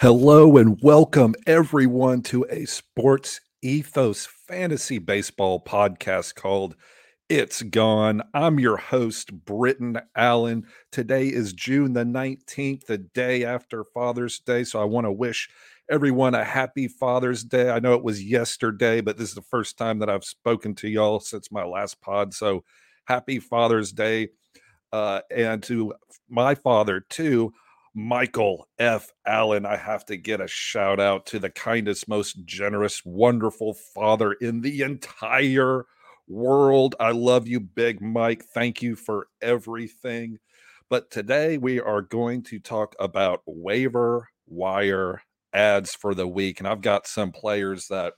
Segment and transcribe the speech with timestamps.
[0.00, 6.76] Hello and welcome everyone to a Sports Ethos Fantasy Baseball podcast called
[7.28, 8.22] It's Gone.
[8.32, 10.68] I'm your host, Britton Allan.
[10.92, 14.62] Today is June the 19th, the day after Father's Day.
[14.62, 15.50] So I want to wish
[15.90, 17.68] everyone a happy Father's Day.
[17.68, 20.88] I know it was yesterday, but this is the first time that I've spoken to
[20.88, 22.32] y'all since my last pod.
[22.32, 22.62] So
[23.06, 24.28] happy Father's Day.
[24.92, 25.92] Uh, and to
[26.28, 27.52] my father, too.
[27.98, 29.10] Michael F.
[29.26, 29.66] Allan.
[29.66, 34.60] I have to get a shout out to the kindest, most generous, wonderful father in
[34.60, 35.84] the entire
[36.28, 36.94] world.
[37.00, 38.44] I love you, Big Mike.
[38.54, 40.38] Thank you for everything.
[40.88, 46.60] But today we are going to talk about waiver wire adds for the week.
[46.60, 48.12] And I've got some players that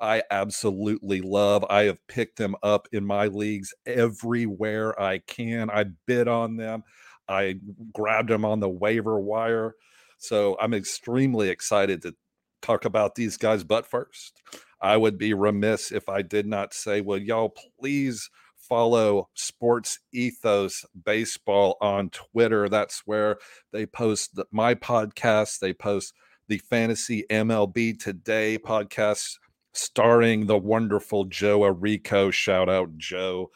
[0.00, 1.62] I absolutely love.
[1.68, 5.68] I have picked them up in my leagues everywhere I can.
[5.68, 6.84] I bid on them.
[7.28, 7.56] I
[7.92, 9.74] grabbed him on the waiver wire.
[10.18, 12.14] So I'm extremely excited to
[12.62, 13.64] talk about these guys.
[13.64, 14.40] But first,
[14.80, 20.84] I would be remiss if I did not say, well, y'all please follow Sports Ethos
[21.04, 22.68] Baseball on Twitter.
[22.68, 23.38] That's where
[23.72, 26.14] they post my podcast, they post
[26.48, 29.38] the Fantasy MLB Today podcast
[29.72, 32.32] starring the wonderful Joe Arico.
[32.32, 33.50] Shout out, Joe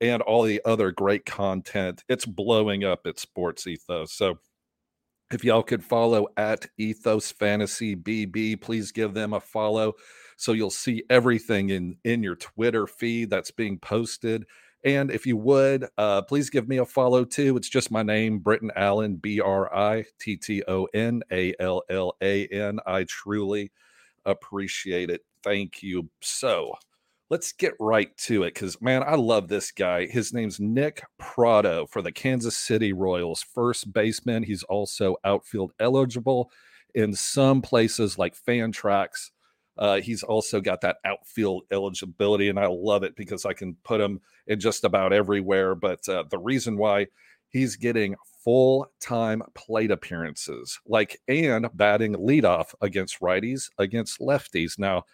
[0.00, 2.04] and all the other great content.
[2.08, 4.12] It's blowing up at Sports Ethos.
[4.12, 4.38] So
[5.32, 9.94] if y'all could follow at Ethos Fantasy BB, please give them a follow
[10.36, 14.44] so you'll see everything in in your Twitter feed that's being posted.
[14.84, 17.56] And if you would, uh, please give me a follow too.
[17.56, 21.82] It's just my name, Britton Allan, B R I T T O N A L
[21.90, 22.78] L A N.
[22.86, 23.72] I truly
[24.24, 25.22] appreciate it.
[25.42, 26.08] Thank you.
[26.20, 26.74] So,
[27.30, 30.06] let's get right to it because man i love this guy.
[30.06, 33.42] His name's nick pratto for the kansas city royals.
[33.42, 36.50] First baseman he's also outfield eligible
[36.94, 39.30] in some places like fantrax
[39.78, 44.00] uh, he's also got that outfield eligibility and i love it because i can put
[44.00, 47.06] him in just about everywhere but uh, the reason why
[47.50, 54.78] he's getting full time plate appearances like and batting leadoff against righties against lefties.
[54.78, 55.04] Now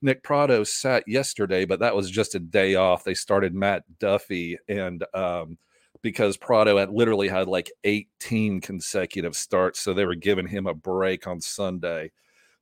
[0.00, 3.04] Nick Pratto sat yesterday, but that was just a day off.
[3.04, 5.58] They started Matt Duffy, and um,
[6.02, 10.74] because Pratto had literally had like 18 consecutive starts, so they were giving him a
[10.74, 12.10] break on Sunday.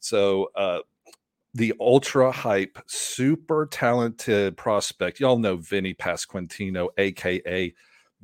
[0.00, 0.80] So uh,
[1.54, 7.74] the ultra hype, super talented prospect, y'all know Vinny Pasquantino, aka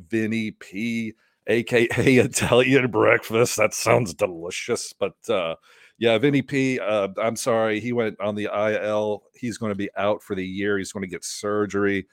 [0.08, 1.14] Vinny P,
[1.46, 1.86] aka
[2.16, 3.56] Italian breakfast.
[3.56, 5.56] That sounds delicious, but uh,
[6.02, 6.80] yeah, Vinny P.
[6.80, 9.22] Uh, I'm sorry, he went on the IL.
[9.36, 10.76] He's going to be out for the year.
[10.76, 12.08] He's going to get surgery.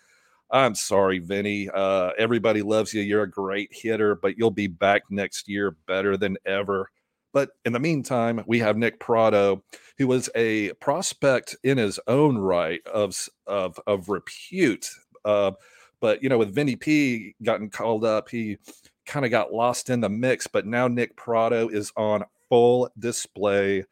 [0.51, 1.71] I'm sorry, Vinny.
[1.73, 3.01] Uh, everybody loves you.
[3.01, 6.91] You're a great hitter, but you'll be back next year better than ever.
[7.33, 9.63] But in the meantime, we have Nick Pratto,
[9.97, 13.15] who was a prospect in his own right of
[13.47, 14.87] of of repute.
[15.25, 15.53] Uh,
[15.99, 18.59] but you know, with Vinny P gotten called up, he
[19.07, 20.45] kind of got lost in the mix.
[20.45, 23.85] But now Nick Pratto is on full display,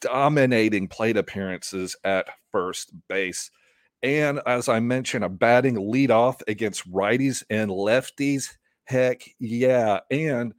[0.00, 3.50] dominating plate appearances at first base.
[4.02, 8.56] And as I mentioned, a batting leadoff against righties and lefties.
[8.84, 10.00] Heck yeah.
[10.10, 10.54] And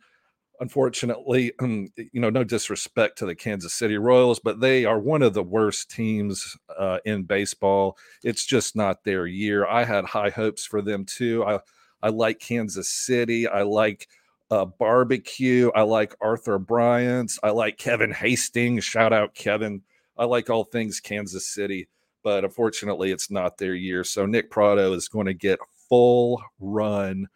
[0.59, 5.33] unfortunately, you know, no disrespect to the Kansas City Royals, but they are one of
[5.33, 7.97] the worst teams uh, in baseball.
[8.23, 9.65] It's just not their year.
[9.65, 11.43] I had high hopes for them too.
[11.45, 11.59] I
[12.01, 13.47] I like Kansas City.
[13.47, 14.07] I like
[14.51, 15.71] uh, barbecue.
[15.75, 17.39] I like Arthur Bryant's.
[17.43, 18.83] I like Kevin Hastings.
[18.83, 19.81] Shout out Kevin.
[20.17, 21.87] I like all things Kansas City,
[22.23, 24.03] but unfortunately, it's not their year.
[24.03, 27.27] So Nick Pratto is going to get full run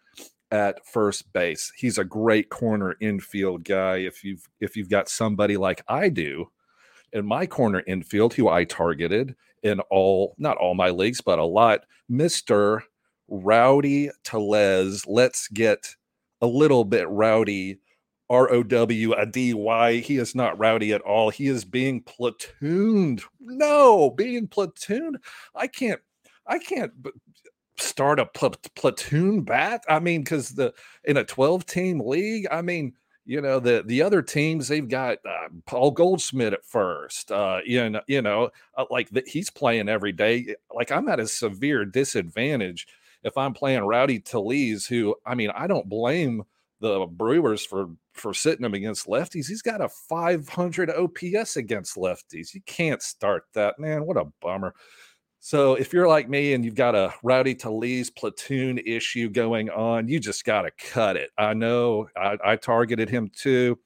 [0.51, 1.71] at first base.
[1.75, 3.97] He's a great corner infield guy.
[3.97, 6.51] If you've if you've got somebody like I do
[7.11, 11.43] in my corner infield who I targeted in all not all my leagues, but a
[11.43, 12.83] lot, Mister
[13.29, 15.07] Rowdy Tellez.
[15.07, 15.95] Let's get
[16.43, 17.79] a little bit rowdy.
[18.29, 19.97] R O W a D Y.
[19.97, 21.29] He is not rowdy at all.
[21.29, 23.21] He is being platooned.
[23.39, 25.15] No, being platooned.
[25.55, 26.01] I can't.
[26.47, 26.91] I can't
[27.77, 29.83] start a pl- platoon bat.
[29.87, 30.73] I mean, because the
[31.03, 32.47] in a twelve team league.
[32.49, 32.93] I mean,
[33.25, 37.31] you know the the other teams they've got uh, Paul Goldschmidt at first.
[37.31, 40.55] Uh, you know, you know, uh, like the, he's playing every day.
[40.73, 42.87] Like I'm at a severe disadvantage
[43.23, 46.43] if I'm playing Rowdy Tellez, who I mean, I don't blame
[46.79, 49.47] the Brewers for for sitting him against lefties.
[49.47, 52.53] He's got a 500 OPS against lefties.
[52.53, 54.05] You can't start that, man.
[54.05, 54.75] What a bummer.
[55.39, 60.07] So if you're like me and you've got a Rowdy Tellez platoon issue going on,
[60.07, 61.31] you just got to cut it.
[61.37, 63.77] I know I, I targeted him too.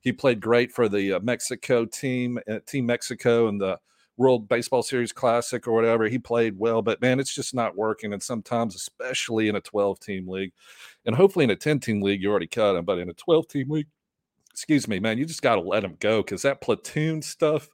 [0.00, 3.78] he played great for the uh, Mexico team, uh, Team Mexico, and the
[4.20, 6.06] World Baseball Series Classic or whatever.
[6.06, 8.12] He played well, but man, it's just not working.
[8.12, 10.52] And sometimes, especially in a 12 team league,
[11.06, 13.48] and hopefully in a 10 team league, you already cut him, but in a 12
[13.48, 13.86] team league,
[14.52, 17.70] excuse me, man, you just got to let him go because that platoon stuff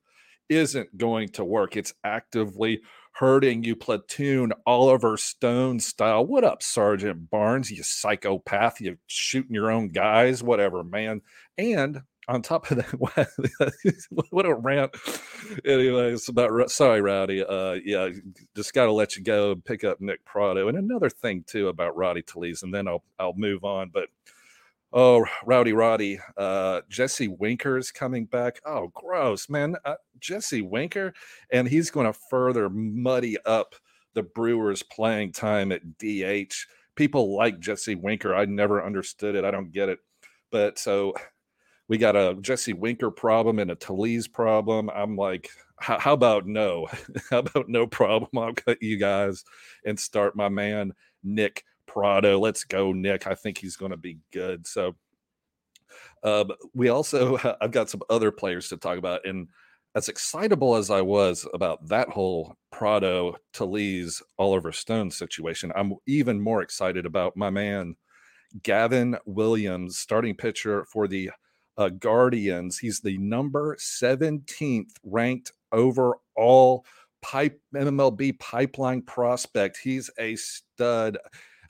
[0.48, 1.76] isn't going to work.
[1.76, 6.24] It's actively hurting you, platoon Oliver Stone style.
[6.24, 7.72] What up, Sergeant Barnes?
[7.72, 8.80] You psychopath.
[8.80, 11.22] You shooting your own guys, whatever, man.
[11.58, 14.94] And on top of that, what a rant.
[15.64, 17.44] Anyway, it's about sorry, Rowdy.
[17.44, 18.08] Uh, yeah,
[18.56, 20.68] just got to let you go and pick up Nick Pratto.
[20.68, 23.90] And another thing too about Rowdy Tellez, and then I'll I'll move on.
[23.92, 24.08] But
[24.92, 28.60] oh, Rowdy Roddy, uh, Jesse Winker's coming back.
[28.66, 29.76] Oh, gross, man.
[29.84, 31.14] Uh, Jesse Winker,
[31.52, 33.74] and he's going to further muddy up
[34.14, 36.54] the Brewers' playing time at DH.
[36.96, 38.34] People like Jesse Winker.
[38.34, 39.44] I never understood it.
[39.44, 39.98] I don't get it.
[40.50, 41.12] But so
[41.88, 44.90] we got a Jesse Winker problem and a Tellez problem.
[44.90, 45.48] I'm like,
[45.78, 46.86] how about no?
[47.30, 48.30] how about no problem?
[48.36, 49.44] I'll cut you guys
[49.84, 50.92] and start my man
[51.22, 52.38] Nick Pratto.
[52.38, 53.26] Let's go, Nick.
[53.26, 54.66] I think he's going to be good.
[54.66, 54.96] So,
[56.22, 59.48] um, we also I've got some other players to talk about, and
[59.94, 66.40] as excitable as I was about that whole Pratto Tellez Oliver Stone situation, I'm even
[66.40, 67.96] more excited about my man
[68.62, 71.30] Gavin Williams, starting pitcher for the
[71.76, 72.78] uh, Guardians.
[72.78, 76.84] He's the number 17th ranked overall
[77.22, 79.78] pipe MLB pipeline prospect.
[79.82, 81.18] He's a stud.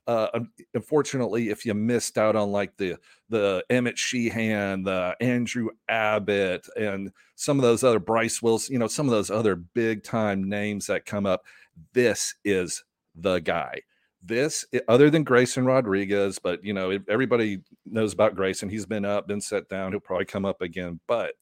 [0.07, 0.41] Uh,
[0.75, 2.97] unfortunately, if you missed out on like the
[3.29, 8.87] the Emmett Sheehan, the Andrew Abbott, and some of those other Bryce Wills, you know,
[8.87, 11.43] some of those other big time names that come up,
[11.93, 12.85] this is
[13.17, 13.81] the guy
[14.23, 18.69] this other than Grayson Rodriguez, but you know, everybody knows about Grayson.
[18.69, 19.93] He's been up, been set down.
[19.93, 21.01] He'll probably come up again.
[21.07, 21.35] But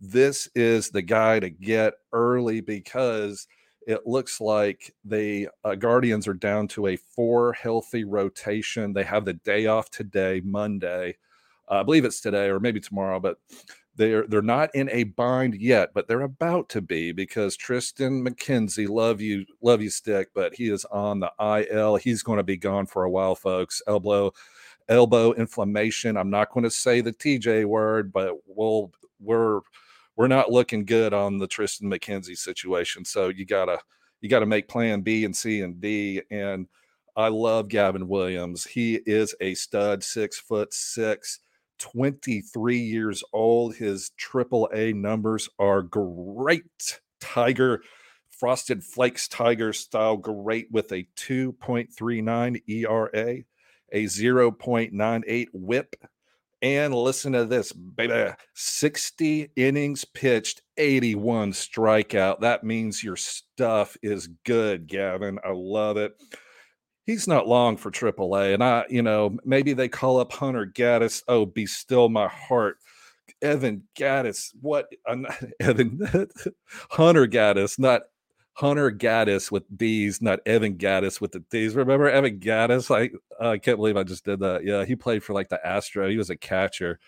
[0.00, 3.46] this is the guy to get early because
[3.86, 8.92] it looks like the uh, Guardians are down to a four healthy rotation.
[8.92, 11.16] They have the day off today, Monday.
[11.70, 13.38] Uh, I believe it's today or maybe tomorrow, but
[13.96, 18.88] they're they're not in a bind yet, but they're about to be because Tristan McKenzie,
[18.88, 21.96] love you, love you, stick, but he is on the IL.
[21.96, 23.82] He's going to be gone for a while, folks.
[23.86, 24.32] Elbow,
[24.88, 26.16] elbow inflammation.
[26.16, 29.60] I'm not going to say the TJ word, but we'll we're
[30.16, 33.04] we're not looking good on the Tristan McKenzie situation.
[33.04, 33.78] So you gotta
[34.20, 36.22] you gotta make plan B and C and D.
[36.30, 36.66] And
[37.16, 38.64] I love Gavin Williams.
[38.64, 41.40] He is a stud, six foot six
[41.78, 43.76] 23 years old.
[43.76, 47.00] His triple A numbers are great.
[47.20, 47.82] Tiger,
[48.30, 53.44] Frosted Flakes Tiger style, great with a 2.39 ERA,
[53.92, 55.96] a 0.98 whip.
[56.62, 62.40] And listen to this, baby 60 innings pitched, 81 strikeout.
[62.40, 65.38] That means your stuff is good, Gavin.
[65.44, 66.14] I love it
[67.04, 68.54] he's not long for AAA.
[68.54, 71.22] And I, you know, maybe they call up Hunter Gaddis.
[71.28, 72.78] Oh, be still my heart.
[73.42, 74.88] Evan Gattis, what?
[75.06, 75.26] I'm
[75.60, 76.00] Evan
[76.90, 78.02] Hunter Gaddis, not
[78.54, 81.74] Hunter Gaddis with D's, not Evan Gattis with the D's.
[81.74, 82.94] Remember Evan Gattis?
[82.94, 83.10] I
[83.44, 84.64] I can't believe I just did that.
[84.64, 86.08] Yeah, he played for like the Astro.
[86.08, 87.00] He was a catcher.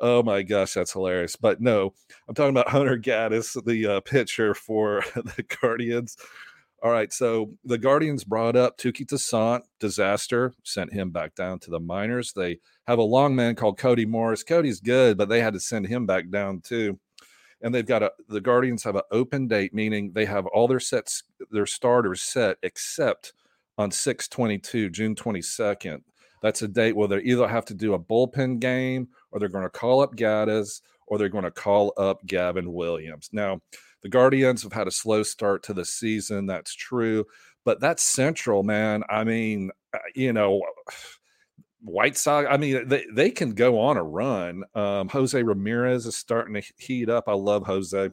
[0.00, 1.36] Oh my gosh, that's hilarious.
[1.36, 1.94] But no,
[2.28, 6.16] I'm talking about Hunter Gaddis, the uh, pitcher for the Guardians.
[6.82, 11.70] All right, so the Guardians brought up Touki Toussaint, disaster, sent him back down to
[11.70, 12.32] the minors.
[12.32, 12.58] They
[12.88, 14.42] have a long man called Cody Morris.
[14.42, 16.98] Cody's good, but they had to send him back down too.
[17.60, 20.80] And they've got a the Guardians have an open date, meaning they have all their
[20.80, 21.22] sets,
[21.52, 23.32] their starters set, except
[23.78, 26.02] on 622, June 22nd.
[26.42, 29.62] That's a date where they either have to do a bullpen game or they're going
[29.62, 33.30] to call up Gaddis or they're going to call up Gavin Williams.
[33.32, 33.60] Now,
[34.02, 36.46] the Guardians have had a slow start to the season.
[36.46, 37.24] That's true.
[37.64, 39.04] But that's central, man.
[39.08, 40.62] I mean, uh, you know,
[41.80, 44.64] White Sox, I mean, they, they can go on a run.
[44.74, 47.24] Um, Jose Ramirez is starting to heat up.
[47.28, 48.10] I love Jose.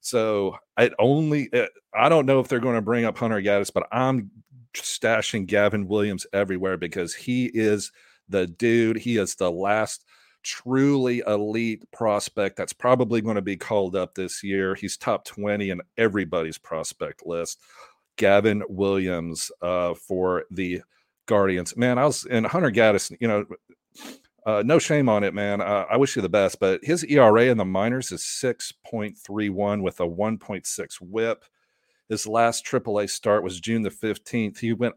[0.00, 3.72] So it only, it, I don't know if they're going to bring up Hunter Gaddis,
[3.72, 4.30] but I'm
[4.74, 7.90] stashing Gavin Williams everywhere because he is
[8.28, 8.96] the dude.
[8.96, 10.04] He is the last
[10.42, 14.74] truly elite prospect that's probably going to be called up this year.
[14.74, 17.60] He's top 20 in everybody's prospect list.
[18.16, 20.82] Gavin Williams uh, for the
[21.26, 21.76] Guardians.
[21.76, 23.44] Man, I was in Hunter Gaddis, you know,
[24.46, 25.60] uh, no shame on it, man.
[25.60, 30.00] Uh, I wish you the best, but his ERA in the minors is 6.31 with
[30.00, 31.44] a 1.6 whip.
[32.08, 34.58] His last AAA start was June the 15th.
[34.58, 34.94] He went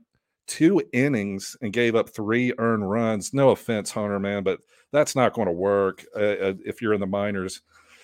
[0.48, 3.34] two innings and gave up three earned runs.
[3.34, 4.60] No offense, Hunter, man, but
[4.94, 7.62] That's not going to work uh, uh, if you're in the minors.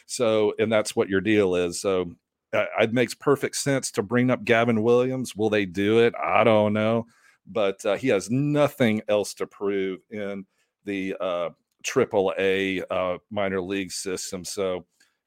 [0.08, 1.80] So, and that's what your deal is.
[1.80, 2.12] So,
[2.52, 5.36] uh, it makes perfect sense to bring up Gavin Williams.
[5.36, 6.16] Will they do it?
[6.22, 7.06] I don't know,
[7.46, 10.46] but uh, he has nothing else to prove in
[10.84, 11.50] the uh,
[11.84, 14.44] triple A uh, minor league system.
[14.44, 14.86] So,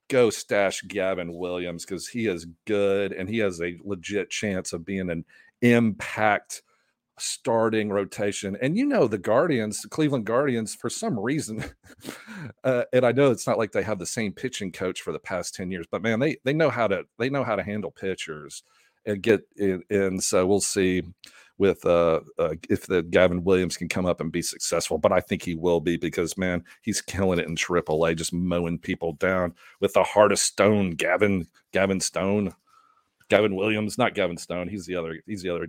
[0.09, 4.85] go stash Gavin Williams because he is good and he has a legit chance of
[4.85, 5.25] being an
[5.63, 6.63] impact
[7.19, 8.57] starting rotation.
[8.61, 11.65] And you know, the Guardians, the Cleveland Guardians, for some reason,
[12.65, 15.19] uh, and I know it's not like they have the same pitching coach for the
[15.19, 17.91] past 10 years, but man, they they know how to they know how to handle
[17.91, 18.63] pitchers
[19.07, 19.83] and get in.
[19.91, 21.03] And so we'll see
[21.59, 24.99] with uh, uh, if the Gavin Williams can come up and be successful.
[24.99, 28.79] But I think he will be because man, he's killing it in AAA, just mowing
[28.79, 30.91] people down with the heart of stone.
[30.91, 32.55] Gavin Gavin Stone,
[33.29, 34.69] Gavin Williams, not Gavin Stone.
[34.69, 35.21] He's the other.
[35.27, 35.69] He's the other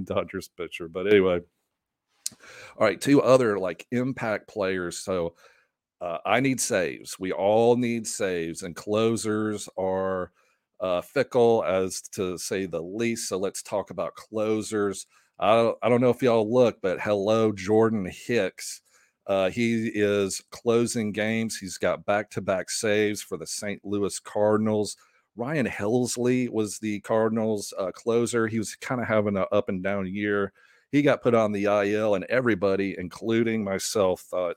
[0.04, 0.88] Dodgers pitcher.
[0.88, 1.40] But anyway,
[2.76, 4.98] all right, two other like impact players.
[4.98, 5.34] So.
[6.00, 7.18] Uh, I need saves.
[7.18, 10.30] We all need saves, and closers are
[10.80, 13.28] uh, fickle as to say the least.
[13.28, 15.06] So let's talk about closers.
[15.38, 18.80] I don't, I don't know if y'all look, but hello, Jordan Hicks.
[19.26, 21.58] Uh, he is closing games.
[21.58, 23.80] He's got back to back saves for the St.
[23.84, 24.96] Louis Cardinals.
[25.38, 28.48] Ryan Helsley was the Cardinals uh, closer.
[28.48, 30.52] He was kind of having an up and down year.
[30.90, 34.56] He got put on the IL, and everybody, including myself, thought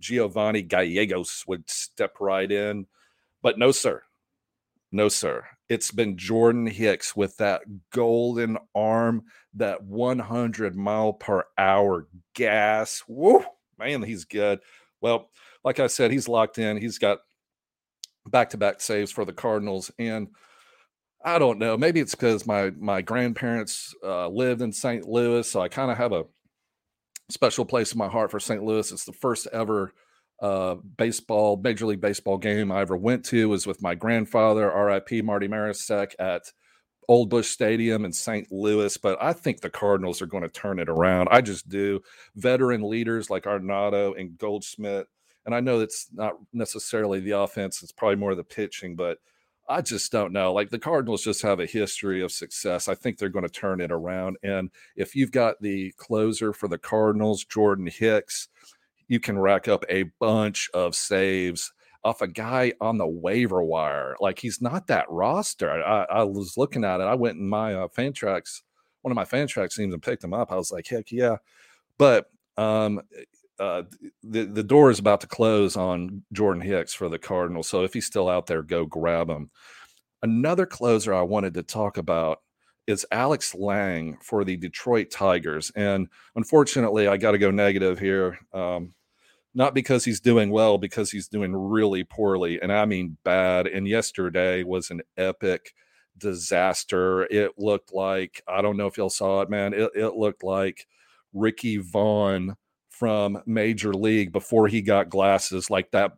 [0.00, 2.86] Giovanni Gallegos would step right in.
[3.42, 4.02] But no, sir.
[4.90, 5.44] No, sir.
[5.68, 9.24] It's been Jordan Hicks with that golden arm,
[9.54, 13.02] that 100 mile per hour gas.
[13.06, 13.44] Woo,
[13.78, 14.60] man, he's good.
[15.02, 15.28] Well,
[15.62, 16.78] like I said, he's locked in.
[16.78, 17.18] He's got
[18.28, 19.90] back to back saves for the Cardinals.
[19.98, 20.28] And
[21.24, 21.76] I don't know.
[21.76, 25.06] Maybe it's because my my grandparents uh, lived in St.
[25.06, 26.24] Louis, so I kind of have a
[27.30, 28.62] special place in my heart for St.
[28.62, 28.90] Louis.
[28.90, 29.92] It's the first ever
[30.40, 35.24] uh, baseball, Major League Baseball game I ever went to was with my grandfather, RIP
[35.24, 36.42] Marty Marisek, at
[37.08, 38.50] Old Busch Stadium in St.
[38.50, 38.96] Louis.
[38.96, 41.28] But I think the Cardinals are going to turn it around.
[41.30, 42.02] I just do.
[42.34, 45.06] Veteran leaders like Arenado and Goldschmidt.
[45.46, 49.18] And I know it's not necessarily the offense, it's probably more the pitching, but
[49.68, 50.52] I just don't know.
[50.52, 52.88] Like the Cardinals just have a history of success.
[52.88, 54.36] I think they're going to turn it around.
[54.42, 58.48] And if you've got the closer for the Cardinals, Jordan Hicks,
[59.08, 61.72] you can rack up a bunch of saves
[62.04, 64.16] off a guy on the waiver wire.
[64.20, 65.70] Like he's not that roster.
[65.70, 67.04] I, I was looking at it.
[67.04, 68.62] I went in my uh, tracks,
[69.02, 70.50] one of my Fantrax teams, and picked him up.
[70.50, 71.36] I was like, heck yeah.
[71.98, 73.00] But um,
[73.62, 73.82] uh,
[74.24, 77.68] the the door is about to close on Jordan Hicks for the Cardinals.
[77.68, 79.50] So if he's still out there, go grab him.
[80.22, 82.40] Another closer I wanted to talk about
[82.88, 85.70] is Alex Lange for the Detroit Tigers.
[85.76, 88.40] And unfortunately, I got to go negative here.
[88.52, 88.94] Um,
[89.54, 92.60] not because he's doing well, because he's doing really poorly.
[92.60, 93.68] And I mean bad.
[93.68, 95.72] And yesterday was an epic
[96.18, 97.24] disaster.
[97.24, 99.72] It looked like, I don't know if y'all saw it, man.
[99.72, 100.88] It, it looked like
[101.32, 102.56] Ricky Vaughn
[102.92, 106.12] from Major League before he got glasses like that.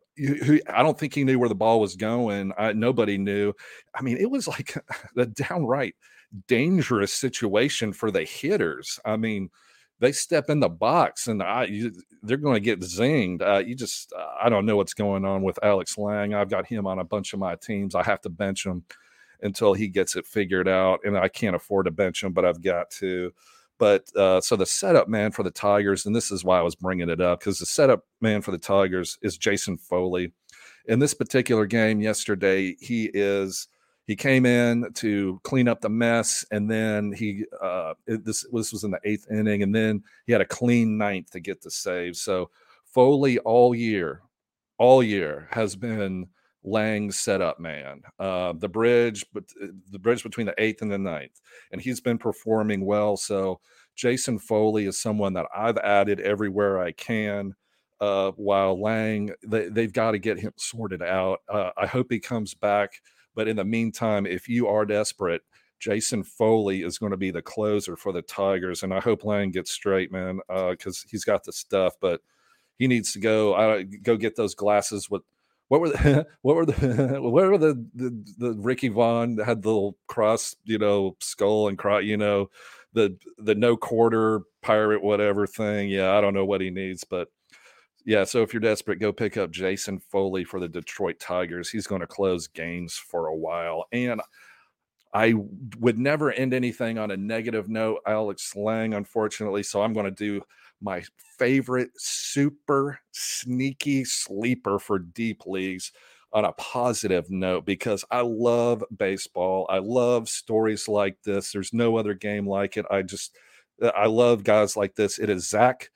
[0.69, 2.53] I don't think he knew where the ball was going.
[2.59, 3.55] I, nobody knew.
[3.95, 4.75] I mean, it was like
[5.17, 5.95] a downright
[6.49, 8.99] dangerous situation for the hitters.
[9.05, 9.51] I mean,
[10.01, 13.41] they step in the box and I, you, they're going to get zinged.
[13.41, 16.35] Uh, you just, uh, I don't know what's going on with Alex Lange.
[16.35, 17.95] I've got him on a bunch of my teams.
[17.95, 18.85] I have to bench him
[19.43, 22.63] until he gets it figured out, and I can't afford to bench him, but I've
[22.63, 23.33] got to.
[23.79, 26.77] But uh, so the setup man for the Tigers, and this is why I was
[26.77, 30.33] bringing it up because the setup man for the Tigers is Jason Foley.
[30.87, 33.69] In this particular game yesterday, he is
[34.07, 38.73] he came in to clean up the mess, and then he uh, it, this this
[38.73, 41.71] was in the eighth inning, and then he had a clean ninth to get the
[41.71, 42.17] save.
[42.17, 42.51] So
[42.85, 44.23] Foley all year,
[44.79, 46.29] all year has been
[46.65, 48.03] Lange's setup man.
[48.19, 51.41] Uh, the bridge, but uh, the bridge between the eighth and the ninth,
[51.73, 53.17] and he's been performing well.
[53.17, 53.61] So
[53.95, 57.55] Jason Foley is someone that I've added everywhere I can.
[58.01, 61.41] Uh, while Lange, they, they've got to get him sorted out.
[61.49, 63.01] Uh, I hope he comes back
[63.35, 65.43] but in the meantime, if you are desperate,
[65.81, 69.51] Jason Foley is going to be the closer for the Tigers, and I hope Lange
[69.51, 71.95] gets straight, man, because uh, he's got the stuff.
[72.01, 72.21] But
[72.79, 73.55] he needs to go.
[73.55, 75.23] I go get those glasses with.
[75.75, 79.69] What were the what were the what were the, the the Ricky Vaughn had the
[79.69, 82.49] little cross, you know, skull and cross, you know,
[82.93, 85.89] the the no quarter pirate whatever thing.
[85.89, 87.29] Yeah, I don't know what he needs, but
[88.05, 91.71] yeah, so if you're desperate, go pick up Jason Foley for the Detroit Tigers.
[91.71, 93.87] He's going to close games for a while.
[93.93, 94.21] And
[95.13, 95.35] I
[95.81, 99.65] would never end anything on a negative note, Alex Lange unfortunately.
[99.65, 100.43] So I'm going to do
[100.81, 101.03] my
[101.39, 105.93] favorite super sneaky sleeper for deep leagues
[106.33, 109.67] on a positive note because I love baseball.
[109.71, 111.53] I love stories like this.
[111.53, 112.87] There's no other game like it.
[112.91, 113.37] I just,
[113.81, 115.19] uh, I love guys like this.
[115.19, 115.91] It is Zach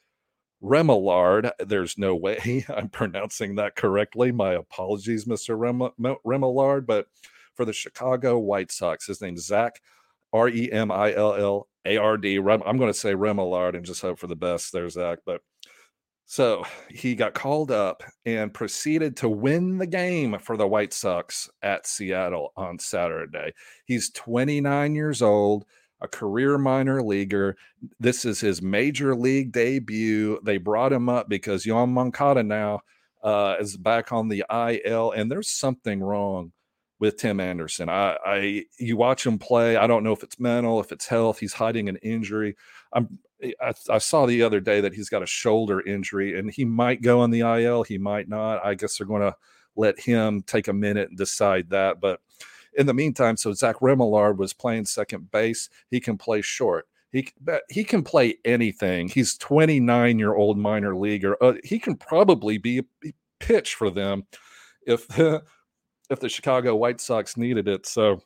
[0.63, 1.51] Remillard.
[1.59, 4.33] There's no way I'm pronouncing that correctly.
[4.33, 5.59] My apologies, Mr.
[5.59, 6.87] Rem- Remillard.
[6.87, 7.07] But
[7.55, 9.81] for the Chicago White Sox, his name's Zach,
[10.33, 12.37] R E M I L L A R D.
[12.37, 15.19] I'm going to say Remillard and just hope for the best there, Zach.
[15.25, 15.41] But
[16.27, 21.49] so he got called up and proceeded to win the game for the White Sox
[21.63, 23.55] at Seattle on Saturday.
[23.87, 25.65] He's 29 years old,
[26.03, 27.57] a career minor leaguer.
[27.99, 30.39] This is his major league debut.
[30.45, 32.81] They brought him up because Yoan Moncada now
[33.23, 36.53] uh, is back on the IL, and there's something wrong
[37.01, 37.89] with Tim Anderson.
[37.89, 39.77] I, I you watch him play.
[39.77, 41.39] I don't know if it's mental, if it's health.
[41.39, 42.57] He's hiding an injury.
[42.93, 43.19] I'm
[43.61, 47.03] I, I, saw the other day that he's got a shoulder injury and he might
[47.03, 47.85] go on the IL.
[47.85, 48.65] He might not.
[48.65, 49.37] I guess they're going to
[49.77, 52.01] let him take a minute and decide that.
[52.01, 52.21] But
[52.77, 55.69] in the meantime, so Zach Remillard was playing second base.
[55.89, 56.89] He can play short.
[57.13, 57.29] He
[57.71, 59.09] he can play anything.
[59.09, 61.37] He's 29 year old minor leaguer.
[61.41, 64.27] Uh, he can probably be, be pitch for them
[64.85, 65.07] if
[66.11, 67.87] if the Chicago White Sox needed it.
[67.87, 68.21] So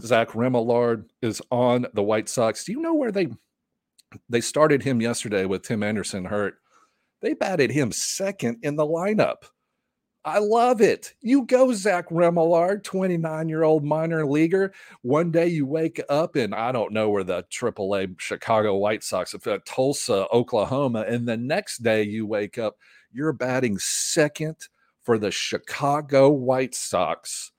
[0.00, 2.64] Zach Remillard is on the White Sox.
[2.64, 3.28] Do you know where they
[4.28, 6.56] they started him yesterday with Tim Anderson hurt.
[7.20, 9.44] They batted him second in the lineup.
[10.24, 11.14] I love it.
[11.20, 14.72] You go, Zach Remillard, 29 year old minor leaguer.
[15.02, 19.34] One day you wake up and I don't know where the AAA Chicago White Sox,
[19.34, 22.76] if Tulsa, Oklahoma, and the next day you wake up,
[23.12, 24.56] you're batting second
[25.08, 27.52] for the Chicago White Sox.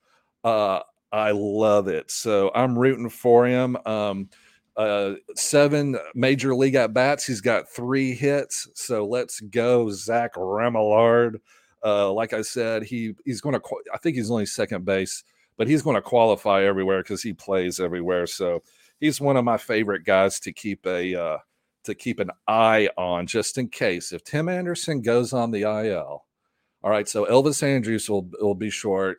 [0.44, 0.78] Uh,
[1.10, 2.08] I love it.
[2.08, 3.76] So I'm rooting for him.
[3.86, 4.30] Um,
[4.76, 7.26] uh, seven major league at bats.
[7.26, 8.68] He's got three hits.
[8.74, 11.40] So let's go, Zach Remillard.
[11.84, 13.62] Uh, like I said, he he's going to.
[13.92, 15.24] I think he's only second base,
[15.56, 18.28] but he's going to qualify everywhere because he plays everywhere.
[18.28, 18.62] So
[19.00, 21.38] he's one of my favorite guys to keep a uh,
[21.82, 26.26] to keep an eye on, just in case if Tim Anderson goes on the IL.
[26.82, 29.18] All right, so Elvis Andrus will will be short.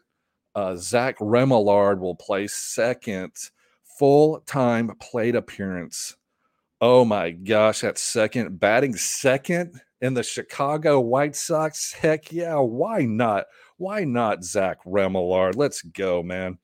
[0.56, 3.32] Uh, Zach Remillard will play second
[3.98, 6.16] full time plate appearance.
[6.82, 11.94] Oh my gosh, that second batting second in the Chicago White Sox.
[11.94, 13.46] Heck yeah, why not?
[13.78, 15.56] Why not Zach Remillard?
[15.56, 16.58] Let's go, man.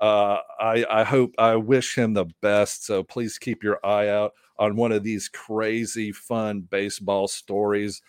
[0.00, 2.86] Uh, I, I hope I wish him the best.
[2.86, 8.00] So please keep your eye out on one of these crazy, fun baseball stories.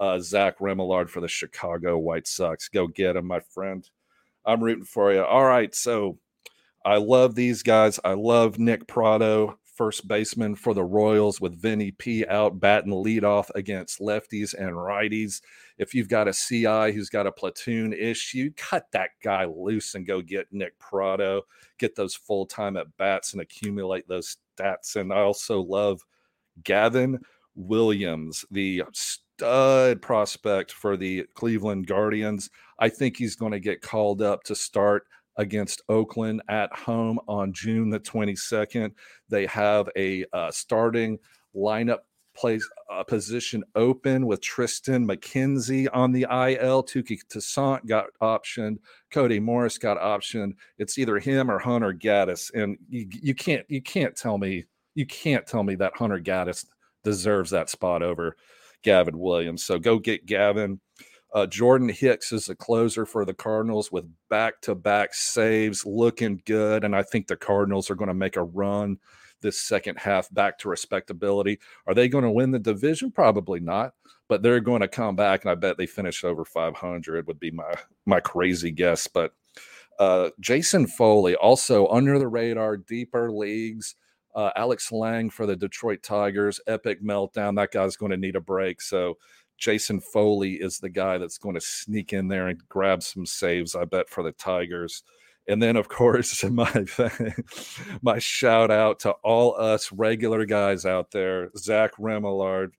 [0.00, 2.68] Uh, Zach Remillard for the Chicago White Sox.
[2.68, 3.88] Go get him, my friend.
[4.44, 5.22] I'm rooting for you.
[5.22, 6.18] All right, so
[6.84, 7.98] I love these guys.
[8.04, 13.50] I love Nick Pratto, first baseman for the Royals, with Vinny P out batting leadoff
[13.54, 15.42] against lefties and righties.
[15.76, 20.06] If you've got a CI who's got a platoon issue, cut that guy loose and
[20.06, 21.42] go get Nick Pratto.
[21.78, 24.96] get those full time at bats and accumulate those stats.
[24.96, 26.00] And I also love
[26.64, 27.20] Gavin
[27.54, 28.82] Williams, the
[29.38, 32.50] stud prospect for the Cleveland Guardians.
[32.80, 35.04] I think he's going to get called up to start
[35.36, 38.90] against Oakland at home on June the 22nd.
[39.28, 41.18] They have a uh, starting
[41.54, 41.98] lineup
[42.36, 46.82] place a position open with Tristan McKenzie on the IL.
[46.82, 48.78] Touki Toussaint got optioned.
[49.12, 50.54] Cody Morris got optioned.
[50.78, 55.06] It's either him or Hunter Gaddis, and you, you can't you can't tell me you
[55.06, 56.64] can't tell me that Hunter Gaddis
[57.04, 58.36] deserves that spot over
[58.82, 59.64] Gavin Williams.
[59.64, 60.80] So go get Gavin.
[61.34, 66.40] Uh, Jordan Hicks is a closer for the Cardinals with back to back saves, looking
[66.46, 66.84] good.
[66.84, 68.98] And I think the Cardinals are going to make a run
[69.40, 71.58] this second half back to respectability.
[71.86, 73.10] Are they going to win the division?
[73.10, 73.92] Probably not,
[74.28, 75.44] but they're going to come back.
[75.44, 77.74] And I bet they finish over 500 would be my,
[78.06, 79.06] my crazy guess.
[79.06, 79.32] But
[79.98, 83.94] uh, Jason Foley, also under the radar, deeper leagues.
[84.34, 87.56] Uh, Alex Lange for the Detroit Tigers, epic meltdown.
[87.56, 88.80] That guy's going to need a break.
[88.80, 89.16] So
[89.58, 93.74] Jason Foley is the guy that's going to sneak in there and grab some saves,
[93.74, 95.02] I bet, for the Tigers.
[95.48, 96.84] And then, of course, my
[98.02, 102.72] my shout out to all us regular guys out there: Zach Remillard,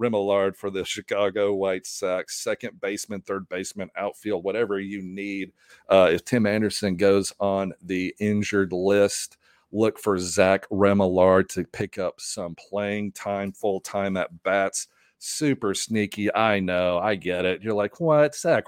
[0.00, 5.52] Remillard for the Chicago White Sox, second baseman, third baseman, outfield, whatever you need.
[5.88, 9.38] Uh, if Tim Anderson goes on the injured list,
[9.76, 15.74] look for Zach Remillard to pick up some playing time, full time at bats super
[15.74, 16.34] sneaky.
[16.34, 17.62] I know, I get it.
[17.62, 18.64] You're like, what, Zach?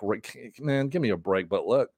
[0.59, 1.49] Man, give me a break.
[1.49, 1.91] But look,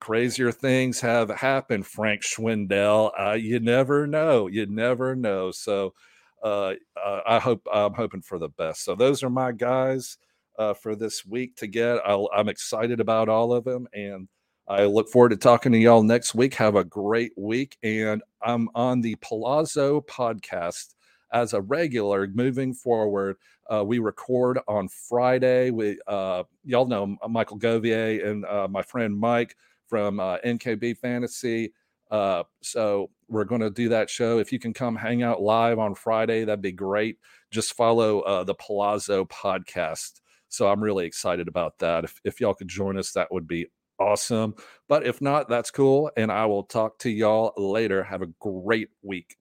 [0.00, 3.10] crazier things have happened, Frank Schwindel.
[3.18, 4.46] Uh, you never know.
[4.46, 5.50] You never know.
[5.50, 5.94] So
[6.42, 8.84] uh, uh, I hope I'm hoping for the best.
[8.84, 10.18] So those are my guys
[10.58, 11.98] uh, for this week to get.
[12.04, 14.28] I'll, I'm excited about all of them, and
[14.68, 16.52] I look forward to talking to y'all next week.
[16.54, 20.94] Have a great week, and I'm on the Palazzo podcast
[21.32, 23.36] as a regular moving forward.
[23.70, 25.70] Uh, we record on Friday.
[25.70, 31.72] We uh, y'all know Michael Govier and uh, my friend Mike from uh, NKB Fantasy.
[32.10, 34.38] Uh, so we're going to do that show.
[34.38, 37.16] If you can come hang out live on Friday, that'd be great.
[37.50, 40.20] Just follow uh, the Palazzo podcast.
[40.50, 42.04] So I'm really excited about that.
[42.04, 43.66] If, if y'all could join us, that would be
[43.98, 44.54] awesome.
[44.88, 46.10] But if not, that's cool.
[46.16, 48.02] And I will talk to y'all later.
[48.04, 49.36] Have a great week.